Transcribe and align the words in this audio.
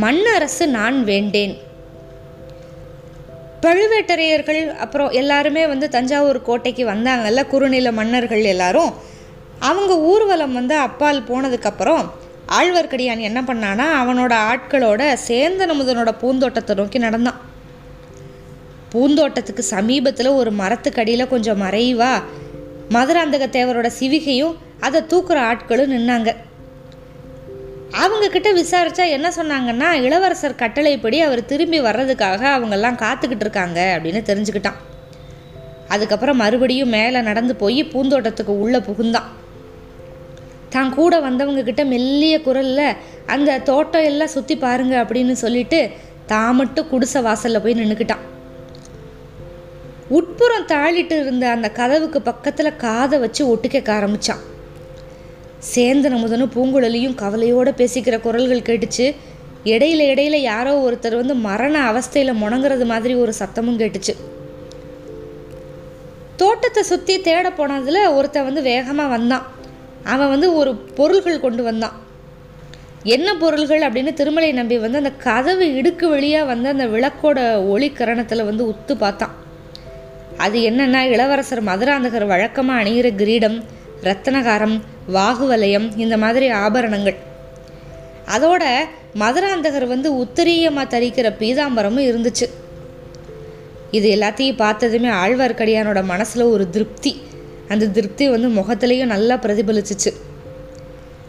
மண்ணரசு 0.00 0.66
நான் 0.66 1.04
வேண்டேன். 1.04 1.58
பழுவேட்டரையர்கள் 3.60 4.74
அப்புறம் 4.74 5.10
எல்லாருமே 5.10 5.66
வந்து 5.66 5.88
தஞ்சாவூர் 5.88 6.42
கோட்டைக்கு 6.42 6.86
வந்தாங்கல்ல 6.86 7.46
குறுநில 7.46 7.92
மன்னர்கள் 7.92 8.44
எல்லாரும். 8.44 8.92
அவங்க 9.58 9.98
ஊர்வலம் 9.98 10.52
வந்து 10.52 10.76
அப்பால் 10.76 11.22
போனதுக்கப்புறம் 11.22 12.10
ஆழ்வார்க்கடியான் 12.58 13.18
என்ன 13.18 13.42
பண்ணானா 13.42 13.86
அவனோட 14.02 14.34
ஆட்களோட 14.50 15.16
சேந்தனமுதனோட 15.28 16.14
பூந்தோட்டத்தை 16.20 16.76
நோக்கி 16.76 16.98
நடந்தான். 16.98 17.40
பூந்தோட்டத்துக்கு 18.92 19.58
சமீபத்தில் 19.58 20.26
ஒரு 20.26 20.52
மரத்துக்கடியில் 20.52 21.28
கொஞ்சம் 21.28 21.62
மறைவா 21.62 22.22
மதுராந்தக 22.88 23.46
தேவரோட 23.46 23.90
சிவிகையும் 24.00 24.56
அதை 24.80 25.02
தூக்குற 25.02 25.38
ஆட்களும் 25.50 25.94
நின்னாங்க. 25.94 26.36
அவங்கக்கிட்ட 28.00 28.54
விசாரித்தா 28.54 29.10
என்ன 29.10 29.28
சொன்னாங்கன்னா 29.36 29.92
இளவரசர் 29.92 30.54
கட்டளைப்படி 30.54 31.20
அவர் 31.20 31.44
திரும்பி 31.44 31.80
வர்றதுக்காக 31.80 32.58
அவங்கெல்லாம் 32.58 32.94
காத்துக்கிட்டு 32.94 33.40
இருக்காங்க 33.40 33.98
அப்படின்னு 33.98 34.22
தெரிஞ்சுக்கிட்டான். 34.28 34.78
அதுக்கப்புறம் 35.88 36.36
மறுபடியும் 36.36 36.88
மேலே 36.88 37.20
நடந்து 37.20 37.56
போய் 37.56 37.84
பூந்தோட்டத்துக்கு 37.84 38.58
உள்ளே 38.58 38.78
புகுந்தான். 38.78 39.28
தான் 40.68 40.90
கூட 40.90 41.20
வந்தவங்க 41.20 41.62
கிட்ட 41.62 41.84
மெல்லிய 41.84 42.40
குரலில் 42.40 42.96
அந்த 43.26 43.58
தோட்டம் 43.58 44.02
எல்லாம் 44.02 44.28
சுற்றி 44.28 44.56
பாருங்க 44.56 45.04
அப்படின்னு 45.04 45.32
சொல்லிட்டு 45.32 45.90
தான் 46.26 46.54
மட்டும் 46.54 46.88
குடிசை 46.88 47.22
வாசலில் 47.22 47.60
போய் 47.60 47.74
நின்றுக்கிட்டான் 47.74 48.22
உட்புறம் 50.08 50.66
தாளிட்டு 50.66 51.20
இருந்த 51.20 51.50
அந்த 51.50 51.68
கதவுக்கு 51.70 52.22
பக்கத்தில் 52.22 52.76
காதை 52.76 53.18
வச்சு 53.18 53.46
ஒட்டு 53.46 53.68
கேட்க 53.68 53.92
சேந்தன 55.70 56.16
அமுதனும் 56.16 56.52
பூங்குழலியும் 56.54 57.14
கவலையோடு 57.14 57.70
பேசிக்கிற 57.70 58.20
குரல்கள் 58.20 58.66
கேட்டுச்சு. 58.68 59.14
இடையில 59.64 60.06
இடையில 60.12 60.36
யாரோ 60.36 60.72
ஒருத்தர் 60.86 61.16
வந்து 61.20 61.34
மரண 61.34 61.74
அவஸ்தையில் 61.92 62.40
முணங்குறது 62.42 62.84
மாதிரி 62.84 63.14
ஒரு 63.14 63.32
சத்தமும் 63.38 63.78
கேட்டுச்சு. 63.82 64.14
தோட்டத்தை 66.36 66.82
சுற்றி 66.82 67.20
தேட 67.20 67.50
போனதில் 67.50 68.12
ஒருத்தன் 68.14 68.44
வந்து 68.44 68.62
வேகமாக 68.62 69.08
வந்தான். 69.08 69.44
அவன் 70.04 70.28
வந்து 70.28 70.54
ஒரு 70.54 70.74
பொருள்கள் 70.74 71.40
கொண்டு 71.40 71.62
வந்தான். 71.62 71.96
என்ன 73.02 73.34
பொருள்கள் 73.34 73.80
அப்படின்னு 73.80 74.12
திருமலை 74.12 74.52
நம்பி 74.52 74.78
வந்து 74.78 74.98
அந்த 74.98 75.12
கதவு 75.12 75.66
இடுக்கு 75.78 76.08
வழியாக 76.08 76.44
வந்து 76.44 76.68
அந்த 76.68 76.86
விளக்கோட 76.86 77.38
ஒளி 77.66 77.88
கரணத்தில் 77.90 78.44
வந்து 78.44 78.64
உத்து 78.72 78.96
பார்த்தான். 78.96 79.34
அது 80.36 80.58
என்னென்னா 80.58 81.00
இளவரசர் 81.14 81.62
மதுராந்தகர் 81.62 82.26
வழக்கமாக 82.26 82.80
அணிகிற 82.82 83.10
கிரீடம் 83.14 83.64
ரத்தனகாரம் 84.02 84.76
வாகுவலயம் 85.08 85.98
இந்த 85.98 86.16
மாதிரி 86.16 86.48
ஆபரணங்கள். 86.48 87.16
அதோட 88.26 88.64
மதுராந்தகர் 89.18 89.86
வந்து 89.86 90.24
உத்தரியமாக 90.24 90.92
தரிக்கிற 90.96 91.28
பீதாம்பரமும் 91.38 92.08
இருந்துச்சு. 92.10 92.46
இது 93.90 94.16
எல்லாத்தையும் 94.16 94.56
பார்த்ததுமே 94.56 95.08
ஆழ்வார்க்கடியானோட 95.08 96.04
மனசில் 96.04 96.42
ஒரு 96.42 96.70
திருப்தி. 96.70 97.22
அந்த 97.68 97.86
திருப்தி 97.86 98.28
வந்து 98.28 98.48
முகத்துலேயும் 98.48 99.06
நல்லா 99.06 99.34
பிரதிபலிச்சிச்சு. 99.34 100.12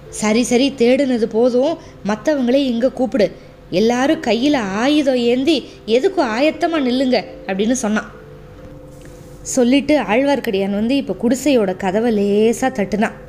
சரி 0.09 0.44
சரி 0.44 0.73
தேடுனது 0.78 1.23
போதும். 1.23 1.78
மற்றவங்களே 2.06 2.66
இங்கே 2.66 2.88
கூப்பிடு. 2.88 3.31
எல்லாரும் 3.69 4.19
கையில் 4.19 4.53
ஆயுதம் 4.53 5.16
ஏந்தி 5.16 5.69
எதுக்கும் 5.88 6.29
ஆயத்தமாக 6.38 6.83
நில்லுங்க? 6.83 7.25
அப்படின்னு 7.47 7.72
சொன்னான். 7.72 8.12
சொல்லிட்டு 9.41 10.00
ஆழ்வார்க்கடியான் 10.01 10.79
வந்து 10.81 10.95
இப்போ 10.95 11.16
குடிசையோட 11.22 11.78
கதவை 11.78 12.12
லேசாக 12.12 12.83
தட்டுனான். 12.83 13.22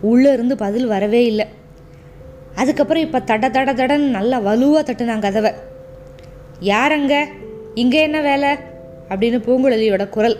உள்ளே 0.00 0.32
இருந்து 0.32 0.56
பதில் 0.56 0.86
வரவே 0.86 1.24
இல்லை. 1.24 1.46
அதுக்கப்புறம் 2.54 3.02
இப்போ 3.02 3.18
தட 3.18 3.50
தட 3.50 3.72
தடன்னு 3.72 4.08
நல்லா 4.08 4.38
வலுவாக 4.38 4.92
தட்டுனாங்க 4.92 5.20
கதவை. 5.20 5.52
யாரங்க? 6.60 7.26
இங்கே 7.74 8.02
என்ன 8.02 8.20
வேலை? 8.20 8.58
அப்படின்னு 9.10 9.38
பூங்குழலியோட 9.46 10.08
குரல். 10.08 10.36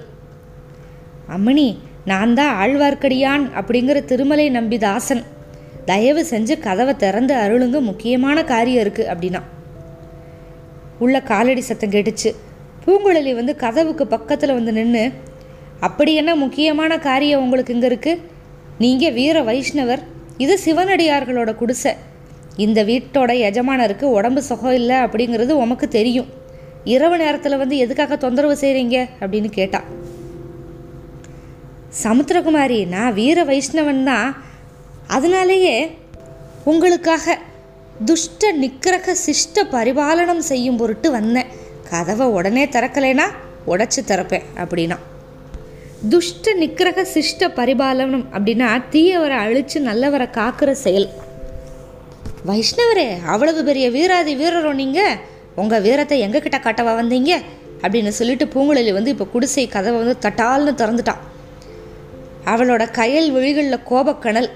அம்மணி 1.28 1.78
நான் 2.04 2.34
தான் 2.34 2.56
ஆழ்வார்க்கடியான் 2.62 3.44
அப்படிங்கிற 3.54 4.04
திருமலை 4.04 4.50
நம்பி 4.50 4.78
தாசன் 4.78 5.24
தயவு 5.84 6.24
செஞ்சு 6.24 6.58
கதவை 6.58 6.96
திறந்து 6.96 7.34
அருளுங்க 7.34 7.80
முக்கியமான 7.80 8.44
காரியம் 8.44 8.82
இருக்குது 8.84 9.08
அப்படின்னா. 9.12 9.42
உள்ள 10.98 11.20
காலடி 11.20 11.60
சத்தம் 11.60 11.90
கேட்டுச்சு. 11.90 12.34
பூங்குழலி 12.86 13.34
வந்து 13.34 13.56
கதவுக்கு 13.56 14.06
பக்கத்தில் 14.06 14.52
வந்து 14.52 14.72
நின்று 14.72 15.12
அப்படி 15.80 16.14
என்ன 16.14 16.34
முக்கியமான 16.34 16.98
காரியம் 16.98 17.42
உங்களுக்கு 17.42 17.74
இங்கே 17.74 17.86
இருக்குது 17.86 18.20
நீங்கள் 18.78 19.12
வீர 19.12 19.42
வைஷ்ணவர். 19.42 20.02
இது 20.36 20.58
சிவனடியார்களோட 20.64 21.54
குடிசை. 21.54 21.92
இந்த 22.56 22.84
வீட்டோட 22.84 23.30
எஜமானருக்கு 23.48 24.02
உடம்பு 24.02 24.42
சுகம் 24.42 24.72
இல்லை 24.72 24.96
அப்படிங்கிறது 24.96 25.50
உமக்கு 25.50 25.88
தெரியும். 25.88 26.28
இரவு 26.84 27.16
நேரத்தில் 27.16 27.56
வந்து 27.56 27.76
எதுக்காக 27.76 28.16
தொந்தரவு 28.16 28.56
செய்கிறீங்க 28.60 29.08
அப்படின்னு 29.20 29.50
கேட்டா. 29.50 29.82
சமுத்திரகுமாரி 32.02 32.86
நான் 32.86 33.14
வீர 33.14 33.44
வைஷ்ணவன் 33.44 34.04
தான். 34.04 34.42
அதனாலேயே 35.06 35.96
உங்களுக்காக 36.64 37.38
துஷ்ட 38.04 38.52
நிக்கிரக 38.52 39.14
சிஷ்ட 39.26 39.62
பரிபாலனம் 39.70 40.42
செய்யும் 40.50 40.76
பொருட்டு 40.76 41.10
வந்தேன். 41.10 41.46
கதவை 41.90 42.26
உடனே 42.26 42.64
திறக்கலைனா 42.66 43.26
உடச்சி 43.66 44.00
திறப்பேன் 44.06 44.48
அப்படின்னா. 44.56 44.98
துஷ்ட 46.02 46.52
நிக்கிரக 46.58 47.04
சிஷ்ட 47.12 47.46
பரிபாலனம் 47.54 48.26
அப்படின்னா 48.34 48.66
தீயவரை 48.90 49.38
அழித்து 49.44 49.78
நல்லவரை 49.80 50.26
காக்கிற 50.36 50.70
செயல். 50.70 51.08
வைஷ்ணவரே 52.48 53.06
அவ்வளவு 53.32 53.64
பெரிய 53.64 53.90
வீராதி 53.90 54.34
வீரரோ 54.36 54.72
நீங்கள் 54.72 55.16
உங்கள் 55.54 55.82
வீரத்தை 55.86 56.18
எங்ககிட்ட 56.26 56.58
காட்டவா 56.66 56.92
வந்தீங்க? 57.00 57.32
அப்படின்னு 57.82 58.08
சொல்லிட்டு 58.08 58.46
பூங்குழலி 58.46 58.92
வந்து 58.92 59.10
இப்போ 59.10 59.26
குடிசை 59.32 59.66
கதவை 59.68 59.96
வந்து 60.02 60.16
தட்டால்னு 60.26 60.74
திறந்துட்டான். 60.82 61.22
அவளோட 62.52 62.82
கயல் 62.98 63.28
விழிகளில் 63.36 63.86
கோபக்கணல். 63.90 64.50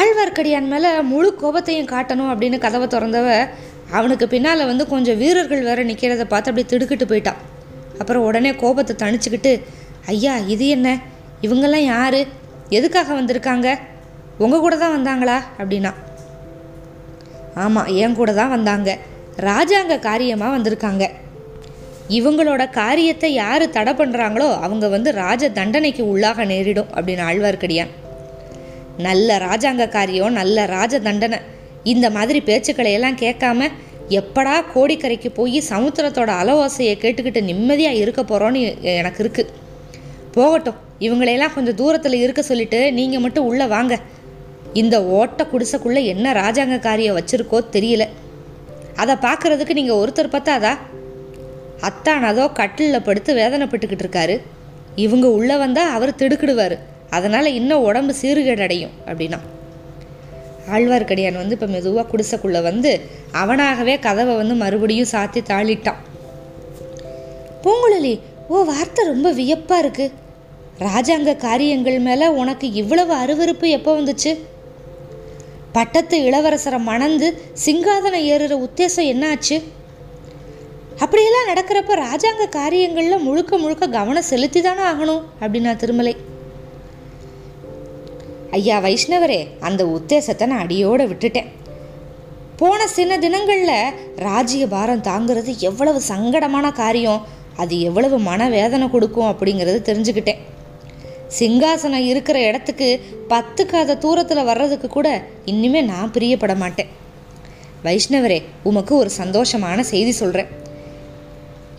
ஆழ்வார்க்கடியான் 0.00 0.70
மேலே 0.74 1.00
முழு 1.12 1.30
கோபத்தையும் 1.42 1.92
காட்டணும் 1.94 2.32
அப்படின்னு 2.32 2.58
கதவை 2.58 2.86
திறந்தவ 2.86 3.48
அவனுக்கு 3.90 4.28
பின்னால் 4.28 4.66
வந்து 4.66 4.86
கொஞ்சம் 4.86 5.18
வீரர்கள் 5.18 5.68
வேற 5.70 5.82
நிற்கிறத 5.82 6.24
பார்த்து 6.24 6.50
அப்படியே 6.50 6.70
திடுக்கிட்டு 6.70 7.06
போயிட்டான். 7.10 7.40
அப்புறம் 7.98 8.24
உடனே 8.24 8.52
கோபத்தை 8.54 8.94
தணிச்சுக்கிட்டு 9.02 9.52
ஐயா 10.12 10.36
இது 10.36 10.68
என்ன? 10.68 10.88
இவங்கெல்லாம் 11.40 11.86
யார்? 11.94 12.20
எதுக்காக 12.68 13.14
வந்திருக்காங்க? 13.14 13.78
உங்கள் 14.38 14.60
கூட 14.60 14.76
தான் 14.76 14.94
வந்தாங்களா? 14.96 15.36
அப்படின்னா. 15.58 15.92
ஆமாம் 17.54 17.86
என் 17.86 18.14
கூட 18.14 18.32
தான் 18.32 18.48
வந்தாங்க. 18.48 18.98
ராஜாங்க 19.36 19.98
காரியமாக 19.98 20.54
வந்திருக்காங்க. 20.56 21.04
இவங்களோட 22.08 22.70
காரியத்தை 22.70 23.32
யார் 23.32 23.70
தடை 23.70 23.92
பண்ணுறாங்களோ 23.92 24.48
அவங்க 24.60 24.88
வந்து 24.88 25.12
ராஜ 25.12 25.50
தண்டனைக்கு 25.50 26.02
உள்ளாக 26.12 26.44
நேரிடும் 26.44 26.90
அப்படின்னு 26.94 27.22
ஆழ்வார்க்கடியான். 27.30 27.92
நல்ல 28.98 29.38
ராஜாங்க 29.38 29.88
காரியம் 29.88 30.32
நல்ல 30.32 30.66
ராஜ 30.66 31.00
தண்டனை. 31.00 31.38
இந்த 31.92 32.10
மாதிரி 32.10 32.40
பேச்சுக்களை 32.40 32.92
எல்லாம் 32.92 33.20
கேட்காம 33.24 33.68
எப்படா 34.20 34.54
கோடிக்கரைக்கு 34.74 35.28
போய் 35.28 35.58
சமுத்திரத்தோட 35.72 36.30
அலவாசையை 36.42 36.94
கேட்டுக்கிட்டு 37.02 37.42
நிம்மதியாக 37.42 37.94
இருக்க 37.94 38.22
போகிறோன்னு 38.22 38.60
எனக்கு 38.82 39.22
இருக்குது 39.24 39.52
போகட்டும். 40.36 40.78
இவங்களையெல்லாம் 41.06 41.54
கொஞ்சம் 41.56 41.78
தூரத்தில் 41.80 42.22
இருக்க 42.24 42.42
சொல்லிட்டு 42.50 42.80
நீங்கள் 42.98 43.22
மட்டும் 43.24 43.48
உள்ளே 43.50 43.66
வாங்க. 43.74 43.94
இந்த 44.82 44.96
ஓட்ட 45.18 45.40
குடிசைக்குள்ளே 45.52 46.02
என்ன 46.12 46.32
ராஜாங்க 46.42 46.76
காரியம் 46.86 47.16
வச்சுருக்கோ 47.18 47.58
தெரியல. 47.76 48.04
அதை 49.02 49.14
பார்க்குறதுக்கு 49.26 49.78
நீங்கள் 49.80 50.00
ஒருத்தர் 50.02 50.34
பார்த்தாதா 50.34 50.72
அத்தான் 51.88 52.24
அதோ 52.30 52.44
கட்டிலில் 52.58 53.06
படுத்து 53.08 53.30
வேதனைப்பட்டுக்கிட்டு 53.40 54.04
இருக்காரு. 54.06 54.36
இவங்க 55.04 55.26
உள்ளே 55.38 55.56
வந்தால் 55.62 55.92
அவர் 55.96 56.18
திடுக்கிடுவார். 56.20 56.76
அதனால் 57.16 57.56
இன்னும் 57.58 57.84
உடம்பு 57.88 58.12
சீர்கேடு 58.20 58.64
அடையும் 58.66 58.94
அப்படின்னா. 59.08 59.40
ஆழ்வார்க்கடியான் 60.74 61.40
வந்து 61.42 61.56
இப்போ 61.56 61.68
மெதுவாக 61.74 62.06
குடிசைக்குள்ளே 62.10 62.60
வந்து 62.68 62.92
அவனாகவே 63.40 63.94
கதவை 64.06 64.34
வந்து 64.40 64.54
மறுபடியும் 64.62 65.10
சாத்தி 65.14 65.40
தாளிட்டான். 65.50 66.00
பூங்குழலி 67.64 68.14
ஓ 68.52 68.62
வார்த்தை 68.70 69.02
ரொம்ப 69.12 69.28
வியப்பாக 69.40 69.82
இருக்குது 69.84 70.14
ராஜாங்க 70.78 71.36
காரியங்கள் 71.36 71.98
மேலே 71.98 72.26
உனக்கு 72.26 72.72
இவ்வளவு 72.72 73.14
அருவருப்பு 73.14 73.68
எப்போ 73.68 74.00
வந்துச்சு? 74.00 74.38
பட்டத்து 75.72 76.18
இளவரசரை 76.18 76.78
மணந்து 76.78 77.42
சிங்காதனம் 77.64 78.26
ஏறுற 78.32 78.54
உத்தேசம் 78.66 79.10
என்னாச்சு? 79.12 79.62
அப்படியெல்லாம் 80.98 81.48
நடக்கிறப்ப 81.48 81.96
ராஜாங்க 82.00 82.48
காரியங்களில் 82.48 83.18
முழுக்க 83.18 83.58
முழுக்க 83.58 83.88
கவனம் 83.88 84.22
செலுத்தி 84.22 84.62
தானே 84.62 84.82
ஆகணும் 84.82 85.22
அப்படின்னா 85.40 85.76
திருமலை. 85.76 86.16
ஐயா 88.50 88.78
வைஷ்ணவரே 88.78 89.48
அந்த 89.60 89.84
உத்தேசத்தை 89.84 90.46
நான் 90.46 90.58
அடியோடு 90.58 91.06
விட்டுட்டேன். 91.06 91.46
போன 92.56 92.86
சில 92.86 93.18
தினங்களில் 93.18 93.94
ராஜ்ய 94.16 94.66
பாரம் 94.66 95.02
தாங்கிறது 95.02 95.56
எவ்வளவு 95.56 96.00
சங்கடமான 96.08 96.72
காரியம் 96.72 97.26
அது 97.56 97.80
எவ்வளவு 97.80 98.18
மனவேதனை 98.18 98.90
கொடுக்கும் 98.90 99.30
அப்படிங்கிறது 99.30 99.80
தெரிஞ்சுக்கிட்டேன். 99.90 100.42
சிங்காசனம் 101.38 102.08
இருக்கிற 102.10 102.36
இடத்துக்கு 102.48 102.88
பத்து 103.32 103.62
காத 103.66 103.96
தூரத்தில் 104.04 104.48
வர்றதுக்கு 104.50 104.88
கூட 104.96 105.08
இன்னுமே 105.52 105.80
நான் 105.92 106.12
பிரியப்பட 106.16 106.54
மாட்டேன். 106.62 106.90
வைஷ்ணவரே 107.86 108.38
உமக்கு 108.68 108.92
ஒரு 109.02 109.10
சந்தோஷமான 109.20 109.78
செய்தி 109.92 110.12
சொல்கிறேன் 110.20 110.50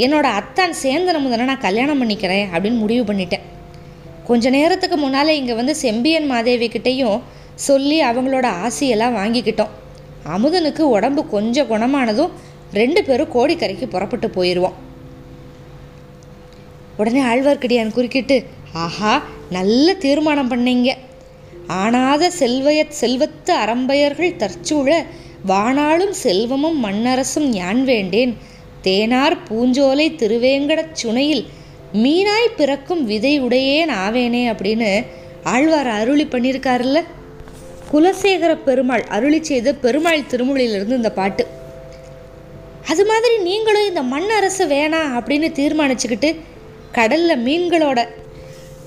என்னோட 0.05 0.27
அத்தான் 0.39 0.73
சேந்தன 0.83 1.21
முதல்ல 1.25 1.49
நான் 1.51 1.65
கல்யாணம் 1.67 2.01
பண்ணிக்கிறேன் 2.01 2.45
அப்படின்னு 2.53 2.83
முடிவு 2.83 3.03
பண்ணிட்டேன். 3.09 3.45
கொஞ்ச 4.29 4.49
நேரத்துக்கு 4.57 4.97
முன்னால் 5.03 5.37
இங்கே 5.39 5.55
வந்து 5.59 5.73
செம்பியன் 5.85 6.27
மாதேவி 6.33 6.67
கிட்டேயும் 6.75 7.19
சொல்லி 7.67 7.97
அவங்களோட 8.09 8.47
ஆசையெல்லாம் 8.65 9.17
வாங்கிக்கிட்டோம். 9.19 9.73
அமுதனுக்கு 10.35 10.83
உடம்பு 10.95 11.21
கொஞ்சம் 11.35 11.69
குணமானதும் 11.71 12.33
ரெண்டு 12.79 13.01
பேரும் 13.07 13.33
கோடிக்கரைக்கு 13.35 13.87
புறப்பட்டு 13.93 14.27
போயிடுவோம் 14.37 14.77
உடனே 16.99 17.21
ஆழ்வார்க்கடியான் 17.31 17.95
குறுக்கிட்டு 17.95 18.37
ஆஹா 18.83 19.13
நல்ல 19.49 19.93
தீர்மானம் 19.93 20.51
பண்ணீங்க. 20.51 20.93
ஆனாத 21.67 22.31
செல்வய 22.39 22.87
செல்வத்து 22.87 23.53
அறம்பயர்கள் 23.53 24.35
தற்சூழ 24.35 25.03
வானாலும் 25.47 26.09
செல்வமும் 26.09 26.85
மண்ணரசும் 26.85 27.47
ஞான் 27.49 27.83
வேண்டேன். 27.83 28.37
தேனார் 28.83 29.37
பூஞ்சோலை 29.49 30.07
திருவேங்கடச் 30.15 30.95
சுனையில் 31.03 31.45
மீனாய் 31.93 32.55
பிறக்கும் 32.57 33.05
விதை 33.05 33.41
உடையேன் 33.41 33.91
ஆவேனே 34.07 34.43
அப்படின்னு 34.51 35.05
ஆழ்வார் 35.43 35.87
அருளி 35.87 36.23
பண்ணியிருக்காருல்ல. 36.23 37.03
குலசேகர 37.91 38.57
பெருமாள் 38.63 39.03
அருளி 39.09 39.43
செய்த 39.43 39.73
பெருமாள் 39.73 40.27
திருமொழியிலிருந்து 40.31 40.95
இந்த 40.95 41.11
பாட்டு. 41.11 41.47
அது 42.87 43.05
மாதிரி 43.05 43.37
நீங்களும் 43.37 43.87
இந்த 43.87 44.01
மண் 44.01 44.29
அரசு 44.29 44.67
வேணாம் 44.67 45.13
அப்படின்னு 45.19 45.49
தீர்மானிச்சுக்கிட்டு 45.59 46.35
கடலில் 46.91 47.43
மீன்களோட 47.45 48.07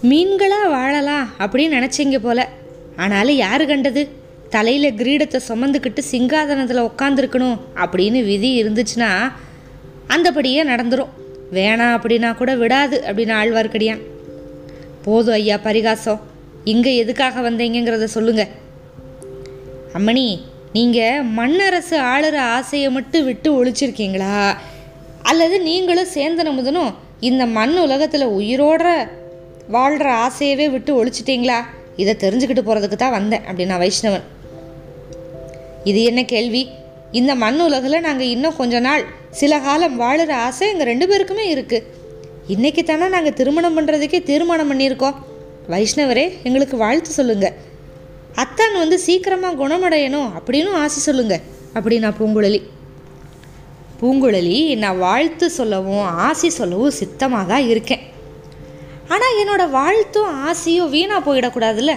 மீன்களாக 0.03 0.71
வாழலாம் 0.71 1.29
அப்படின்னு 1.39 1.77
நினச்சிங்க 1.77 2.19
போல. 2.19 2.49
ஆனாலும் 2.97 3.35
யார் 3.35 3.67
கண்டது? 3.67 4.09
தலையில் 4.50 4.95
கிரீடத்தை 4.95 5.41
சுமந்துக்கிட்டு 5.49 6.03
சிங்காதனத்தில் 6.11 6.89
உட்காந்துருக்கணும் 6.89 7.59
அப்படின்னு 7.75 8.25
விதி 8.25 8.62
இருந்துச்சுன்னா 8.62 9.33
அந்தபடியே 10.09 10.65
நடந்துடும் 10.65 11.09
வேணாம் 11.53 11.97
அப்படின்னா 11.97 12.35
கூட 12.35 12.55
விடாது 12.55 13.05
அப்படின்னு 13.06 13.35
ஆழ்வார்க்கடியான். 13.41 14.00
போதும் 15.05 15.35
ஐயா 15.35 15.56
பரிகாசம். 15.56 16.21
இங்கே 16.65 16.97
எதுக்காக 16.97 17.50
வந்தீங்கிறத 17.50 18.05
சொல்லுங்க. 18.05 18.49
அம்மணி 19.95 20.41
நீங்கள் 20.73 21.25
மண்ணரசு 21.25 21.97
ஆளுற 21.97 22.37
ஆசையை 22.37 22.91
மட்டும் 22.91 23.25
விட்டு 23.25 23.65
ஒழிச்சிருக்கீங்களா? 23.65 24.55
அல்லது 25.23 25.61
நீங்களும் 25.61 26.12
சேர்ந்தன 26.15 26.53
முதனும் 26.53 26.95
இந்த 27.21 27.47
மண் 27.47 27.77
உலகத்தில் 27.77 28.27
உயிரோட 28.27 29.09
வாழ்கிற 29.75 30.09
ஆசையவே 30.26 30.67
விட்டு 30.75 30.91
ஒழிச்சிட்டிங்களா? 30.99 31.59
இதை 32.03 32.12
தெரிஞ்சுக்கிட்டு 32.25 32.62
போகிறதுக்கு 32.67 32.99
தான் 33.03 33.15
வந்தேன் 33.17 33.44
அப்படின்னா 33.49 33.76
வைஷ்ணவன். 33.82 34.26
இது 35.91 36.00
என்ன 36.11 36.20
கேள்வி? 36.32 36.62
இந்த 37.19 37.32
மண் 37.43 37.61
உலகில் 37.67 38.05
நாங்கள் 38.06 38.31
இன்னும் 38.35 38.56
கொஞ்ச 38.61 38.81
நாள் 38.87 39.05
சில 39.41 39.53
காலம் 39.67 39.94
வாழுற 40.00 40.32
ஆசை 40.47 40.65
எங்கள் 40.73 40.91
ரெண்டு 40.93 41.06
பேருக்குமே 41.11 41.44
இருக்குது 41.55 41.87
இன்றைக்கி 42.55 42.82
தானே 42.91 43.06
நாங்கள் 43.15 43.37
திருமணம் 43.38 43.76
பண்ணுறதுக்கே 43.79 44.20
தீர்மானம் 44.31 44.70
பண்ணியிருக்கோம். 44.70 45.17
வைஷ்ணவரே 45.73 46.26
எங்களுக்கு 46.49 46.76
வாழ்த்து 46.85 47.11
சொல்லுங்கள் 47.19 47.56
அத்தான் 48.43 48.76
வந்து 48.82 48.97
சீக்கிரமாக 49.06 49.59
குணமடையணும் 49.62 50.29
அப்படின்னு 50.38 50.71
ஆசை 50.82 51.00
சொல்லுங்கள் 51.09 51.43
அப்படின்னா 51.76 52.11
பூங்குழலி. 52.19 52.61
பூங்குழலி 54.00 54.59
நான் 54.82 55.03
வாழ்த்து 55.06 55.47
சொல்லவும் 55.59 56.06
ஆசை 56.29 56.50
சொல்லவும் 56.61 56.97
சித்தமாக 57.00 57.44
தான் 57.53 57.67
இருக்கேன். 57.73 58.05
ஆனால் 59.09 59.39
என்னோட 59.45 59.71
வாழ்த்தும் 59.71 60.45
ஆசையும் 60.45 60.91
வீணாக 60.91 61.35
போயிடக்கூடாதுல்ல? 61.35 61.97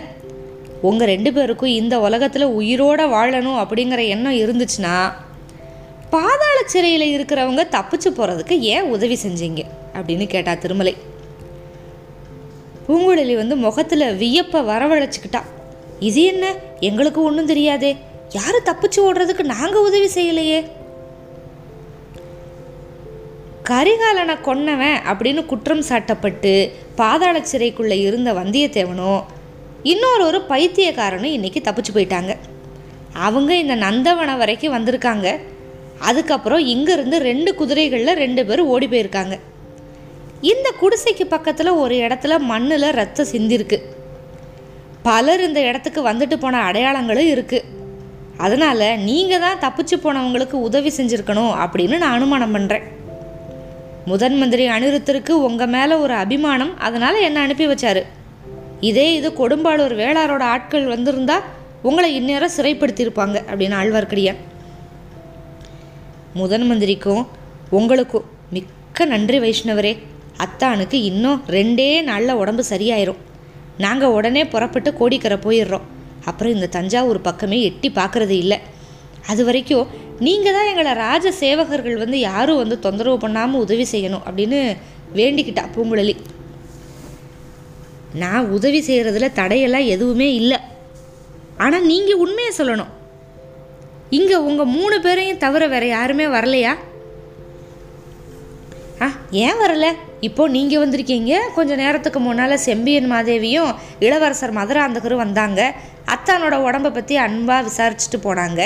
உங்கள் 0.81 1.07
ரெண்டு 1.07 1.33
பேருக்கும் 1.33 1.69
இந்த 1.69 1.99
உலகத்தில் 1.99 2.47
உயிரோட 2.47 3.01
வாழணும் 3.15 3.59
அப்படிங்கிற 3.63 4.07
எண்ணம் 4.07 4.33
இருந்துச்சுன்னா 4.33 5.13
பாதாள 6.09 6.61
சிறையில் 6.65 7.19
இருக்கிறவங்க 7.19 7.63
தப்பிச்சு 7.71 8.09
போகிறதுக்கு 8.09 8.59
ஏன் 8.59 8.81
உதவி 8.81 9.19
செஞ்சீங்க? 9.27 9.63
அப்படின்னு 9.93 10.27
கேட்டா 10.27 10.53
திருமலை. 10.53 10.95
பூங்குழலி 12.87 13.35
வந்து 13.35 13.55
முகத்தில் 13.55 14.15
வியப்பை 14.15 14.61
வரவழைச்சிக்கிட்டா. 14.61 15.41
இது 15.99 16.23
என்ன? 16.23 16.53
எங்களுக்கு 16.79 17.23
ஒன்றும் 17.23 17.45
தெரியாதே. 17.45 17.97
யாரும் 18.29 18.63
தப்பிச்சு 18.65 18.95
ஓடுறதுக்கு 18.95 19.43
நாங்கள் 19.43 19.81
உதவி 19.81 20.09
செய்யலையே? 20.15 20.65
கரிகாலனை 23.69 24.35
கொன்னவன் 24.45 24.97
அப்படின்னு 25.09 25.41
குற்றம் 25.49 25.83
சாட்டப்பட்டு 25.89 26.53
பாதாள 26.99 27.35
சிறைக்குள்ளே 27.51 27.97
இருந்த 28.07 28.29
வந்தியத்தேவனும் 28.39 29.21
இன்னொரு 29.91 30.23
ஒரு 30.29 30.39
பைத்தியக்காரனும் 30.51 31.35
இன்னைக்கு 31.37 31.59
தப்பிச்சு 31.67 31.91
போயிட்டாங்க. 31.95 32.31
அவங்க 33.27 33.51
இந்த 33.63 33.75
நந்தவனம் 33.85 34.41
வரைக்கும் 34.41 34.75
வந்திருக்காங்க. 34.75 35.27
அதுக்கப்புறம் 36.09 36.63
இங்கேருந்து 36.73 37.17
ரெண்டு 37.29 37.51
குதிரைகளில் 37.59 38.19
ரெண்டு 38.23 38.41
பேரும் 38.45 38.71
ஓடி 38.73 38.87
போயிருக்காங்க. 38.93 39.35
இந்த 40.51 40.67
குடிசைக்கு 40.81 41.25
பக்கத்தில் 41.33 41.79
ஒரு 41.83 41.95
இடத்துல 42.05 42.39
மண்ணில் 42.51 42.95
ரத்தம் 42.99 43.31
சிந்திருக்கு 43.33 43.79
பலர் 45.07 45.43
இந்த 45.47 45.59
இடத்துக்கு 45.69 46.01
வந்துட்டு 46.09 46.35
போன 46.39 46.61
அடையாளங்களும் 46.69 47.31
இருக்குது 47.35 47.67
அதனால் 48.45 48.87
நீங்கள் 49.09 49.43
தான் 49.45 49.61
தப்பிச்சு 49.65 49.95
போனவங்களுக்கு 50.03 50.57
உதவி 50.67 50.91
செஞ்சுருக்கணும் 50.97 51.53
அப்படின்னு 51.63 51.97
நான் 52.03 52.17
அனுமானம் 52.17 52.55
பண்ணுறேன் 52.55 52.85
முதன் 54.11 54.37
மந்திரி 54.37 54.63
அனிருத்தருக்கு 54.69 55.33
உங்கள் 55.47 55.69
மேலே 55.73 55.95
ஒரு 55.95 56.13
அபிமானம் 56.13 56.71
அதனால் 56.87 57.17
என்னை 57.21 57.41
அனுப்பி 57.41 57.65
வச்சாரு? 57.67 58.01
இதே 58.89 59.05
இது 59.15 59.29
கொடும்பாளூர் 59.29 59.93
வேளாரோட 60.01 60.43
ஆட்கள் 60.53 60.87
வந்திருந்தா 60.87 61.37
உங்களை 61.81 62.09
இந்நேரம் 62.15 62.55
சிறைப்படுத்தியிருப்பாங்க 62.57 63.37
அப்படின்னு 63.49 63.77
ஆழ்வார்க்கடியான். 63.81 64.39
முதன் 66.33 66.65
மந்திரிக்கும் 66.67 67.23
உங்களுக்கும் 67.69 68.25
மிக்க 68.49 69.05
நன்றி 69.05 69.39
வைஷ்ணவரே. 69.39 69.93
அத்தானுக்கு 70.45 70.99
இன்னும் 71.11 71.43
ரெண்டே 71.47 71.89
நாளில் 72.09 72.39
உடம்பு 72.41 72.65
சரியாயிரும். 72.69 73.21
நாங்கள் 73.77 74.15
உடனே 74.17 74.45
புறப்பட்டு 74.45 74.91
கோடிக்கரை 74.93 75.37
போயிடுறோம். 75.45 75.87
அப்புறம் 76.25 76.53
இந்த 76.53 76.67
தஞ்சாவூர் 76.67 77.27
பக்கமே 77.29 77.59
எட்டி 77.69 77.91
பார்க்கறது 77.95 78.35
இல்லை. 78.43 78.59
அது 79.29 79.41
வரைக்கும் 79.47 79.89
நீங்கள் 80.27 80.55
தான் 80.55 80.69
எங்களை 80.71 80.91
ராஜ 81.05 81.25
சேவகர்கள் 81.39 82.01
வந்து 82.03 82.17
யாரும் 82.19 82.61
வந்து 82.61 82.75
தொந்தரவு 82.85 83.17
பண்ணாமல் 83.23 83.63
உதவி 83.65 83.85
செய்யணும் 83.93 84.25
அப்படின்னு 84.27 84.59
வேண்டிக்கிட்டா 85.19 85.63
பூங்குழலி. 85.75 86.15
நான் 88.21 88.49
உதவி 88.55 88.79
செய்கிறதுல 88.87 89.27
தடையெல்லாம் 89.39 89.91
எதுவுமே 89.95 90.27
இல்லை. 90.41 90.59
ஆனால் 91.65 91.87
நீங்கள் 91.91 92.21
உண்மையை 92.25 92.51
சொல்லணும். 92.59 92.91
இங்கே 94.17 94.37
உங்கள் 94.49 94.73
மூணு 94.77 94.95
பேரையும் 95.05 95.43
தவிர 95.43 95.67
வேற 95.73 95.85
யாருமே 95.87 96.25
வரலையா? 96.37 96.73
ஆ 99.03 99.07
ஏன் 99.45 99.59
வரல? 99.63 99.85
இப்போ 100.27 100.43
நீங்கள் 100.55 100.81
வந்திருக்கீங்க. 100.83 101.33
கொஞ்சம் 101.57 101.81
நேரத்துக்கு 101.83 102.19
முன்னால் 102.25 102.63
செம்பியன் 102.67 103.11
மாதேவியும் 103.13 103.71
இளவரசர் 104.05 104.57
மதுராந்தகரும் 104.59 105.23
வந்தாங்க. 105.25 105.61
அத்தானோட 106.15 106.55
உடம்பை 106.67 106.91
பற்றி 106.91 107.15
அன்பாக 107.25 107.67
விசாரிச்சுட்டு 107.69 108.19
போனாங்க. 108.27 108.61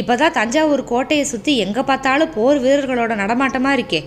இப்போ 0.00 0.14
தான் 0.16 0.36
தஞ்சாவூர் 0.38 0.82
கோட்டையை 0.90 1.24
சுற்றி 1.30 1.52
எங்கே 1.64 1.82
பார்த்தாலும் 1.88 2.32
போர் 2.36 2.58
வீரர்களோட 2.64 3.12
நடமாட்டமாக 3.22 3.76
இருக்கே. 3.78 4.00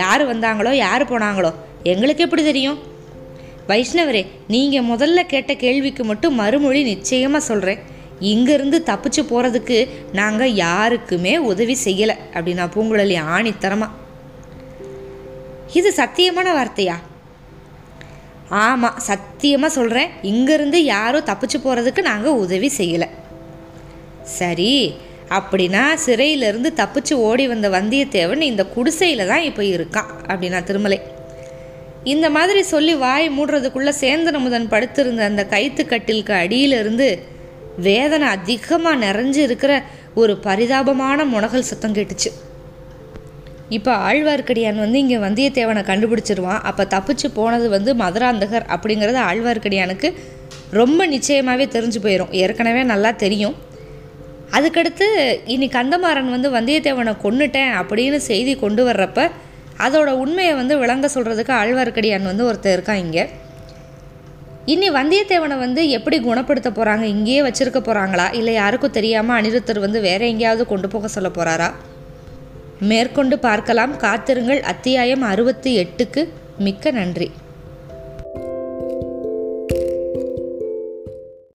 யார் 0.00 0.22
வந்தாங்களோ 0.30 0.72
யார் 0.84 1.04
போனாங்களோ 1.10 1.50
எங்களுக்கு 1.92 2.24
எப்படி 2.26 2.42
தெரியும்? 2.42 2.78
வைஷ்ணவரே 3.70 4.22
நீங்கள் 4.54 4.88
முதல்ல 4.90 5.20
கேட்ட 5.32 5.52
கேள்விக்கு 5.64 6.02
மட்டும் 6.04 6.38
மறுமொழி 6.40 6.80
நிச்சயமாக 6.92 7.48
சொல்கிறேன் 7.50 7.82
இங்கேருந்து 8.32 8.78
தப்பிச்சு 8.90 9.22
போகிறதுக்கு 9.30 9.78
நாங்கள் 10.20 10.56
யாருக்குமே 10.64 11.34
உதவி 11.50 11.76
செய்யலை 11.84 12.16
அப்படின்னா 12.34 12.66
பூங்குழலி 12.74 13.16
ஆணித்தரமாக 13.36 13.98
இது 15.78 15.90
சத்தியமான 16.00 16.48
வார்த்தையா? 16.56 16.96
ஆமாம் 18.66 18.98
சத்தியமாக 19.08 19.76
சொல்கிறேன் 19.78 20.10
இங்கேருந்து 20.30 20.78
யாரும் 20.94 21.28
தப்பிச்சு 21.30 21.58
போகிறதுக்கு 21.64 22.02
நாங்கள் 22.10 22.40
உதவி 22.44 22.70
செய்யலை. 22.78 23.08
சரி 24.38 24.72
அப்படின்னா 25.30 25.82
சிறையிலிருந்து 26.04 26.70
தப்பிச்சு 26.80 27.14
ஓடி 27.28 27.46
வந்த 27.52 27.68
வந்தியத்தேவன் 27.68 28.42
இந்த 28.50 28.62
குடிசையில் 28.74 29.30
தான் 29.32 29.46
இப்போ 29.48 29.62
இருக்கான் 29.76 30.10
அப்படின்னா 30.28 30.60
திருமலை. 30.64 30.98
இந்த 32.12 32.30
மாதிரி 32.30 32.62
சொல்லி 32.62 32.94
வாய் 32.94 33.26
மூடுறதுக்குள்ளே 33.36 33.92
சேந்தனமுதன் 34.00 34.70
படுத்திருந்த 34.72 35.24
அந்த 35.24 35.42
கைத்து 35.46 35.82
கட்டிலுக்கு 35.86 36.34
அடியிலிருந்து 36.42 37.08
வேதனை 37.86 38.28
அதிகமாக 38.36 39.02
நிறைஞ்சு 39.04 39.40
இருக்கிற 39.48 39.82
ஒரு 40.14 40.32
பரிதாபமான 40.46 41.24
முனகல் 41.24 41.68
சத்தம் 41.70 41.94
கேட்டுச்சு. 41.98 42.30
இப்போ 43.76 43.92
ஆழ்வார்க்கடியான் 44.08 44.82
வந்து 44.84 44.98
இங்கே 44.98 45.18
வந்தியத்தேவனை 45.26 45.82
கண்டுபிடிச்சிருவான். 45.90 46.62
அப்போ 46.70 46.84
தப்பிச்சு 46.94 47.28
போனது 47.38 47.68
வந்து 47.68 47.94
மதுராந்தகர் 47.94 48.66
அப்படிங்கிறது 48.74 49.20
ஆழ்வார்க்கடியானுக்கு 49.28 50.10
ரொம்ப 50.80 51.06
நிச்சயமாகவே 51.06 51.66
தெரிஞ்சு 51.76 52.00
போயிடும் 52.04 52.34
ஏற்கனவே 52.42 52.82
நல்லா 52.92 53.10
தெரியும். 53.22 53.56
அதுக்கடுத்து 54.56 55.06
இனி 55.54 55.66
கந்தமாறன் 55.68 56.34
வந்து 56.34 56.48
வந்தியத்தேவனை 56.50 57.12
கொன்னுட்டேன் 57.24 57.72
அப்படின்னு 57.80 58.18
செய்தி 58.30 58.54
கொண்டு 58.64 58.82
வர்றப்ப 58.88 59.30
அதோட 59.84 60.10
உண்மையை 60.24 60.54
வந்து 60.54 60.74
விளங்க 60.78 61.06
சொல்கிறதுக்கு 61.14 61.52
ஆழ்வார்க்கடியான் 61.60 62.30
வந்து 62.30 62.44
ஒருத்தர் 62.48 62.76
இருக்கான் 62.76 63.02
இங்கே. 63.04 63.24
இனி 64.72 64.88
வந்தியத்தேவனை 64.90 65.56
வந்து 65.58 65.82
எப்படி 65.96 66.16
குணப்படுத்த 66.20 66.70
போகிறாங்க 66.70 67.04
இங்கேயே 67.14 67.40
வச்சுருக்க 67.42 67.80
போகிறாங்களா 67.86 68.26
இல்லை 68.40 68.54
யாருக்கும் 68.54 68.96
தெரியாமல் 68.98 69.36
அனிருத்தர் 69.38 69.84
வந்து 69.86 70.00
வேற 70.00 70.20
எங்கேயாவது 70.26 70.66
கொண்டு 70.66 70.88
போக 70.88 71.08
சொல்ல 71.08 71.28
போகிறாரா 71.28 71.70
மேற்கொண்டு 72.90 73.38
பார்க்கலாம். 73.38 73.96
காத்திருங்கள். 73.96 74.60
அத்தியாயம் 74.72 75.22
அறுபத்தி 75.22 75.72
எட்டுக்கு 75.82 76.22
மிக்க 76.58 76.90
நன்றி. 76.90 77.30